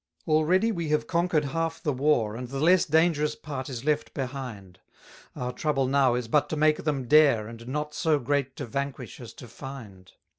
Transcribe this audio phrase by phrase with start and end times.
[0.25, 4.15] 303 Already we have conquer'd half the war, And the less dangerous part is left
[4.15, 4.79] behind:
[5.35, 9.19] Our trouble now is but to make them dare, And not so great to vanquish
[9.21, 10.11] as to find.